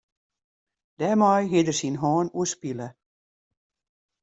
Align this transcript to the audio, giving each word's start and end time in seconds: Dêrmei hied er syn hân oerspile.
Dêrmei 0.99 1.41
hied 1.51 1.67
er 1.71 1.77
syn 1.79 1.97
hân 2.01 2.27
oerspile. 2.37 2.87